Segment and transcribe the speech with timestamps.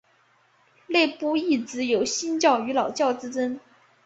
[0.87, 3.59] 内部一直有新教与老教之争。